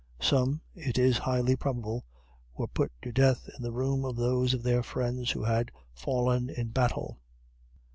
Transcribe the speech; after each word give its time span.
Some, 0.19 0.61
it 0.73 0.97
is 0.97 1.19
highly 1.19 1.55
probable, 1.55 2.05
were 2.57 2.65
put 2.65 2.91
to 3.03 3.11
death 3.11 3.47
in 3.55 3.61
the 3.61 3.71
room 3.71 4.03
of 4.03 4.15
those 4.15 4.55
of 4.55 4.63
their 4.63 4.81
friends 4.81 5.29
who 5.29 5.43
had 5.43 5.69
fallen 5.93 6.49
in 6.49 6.69
battle. 6.69 7.19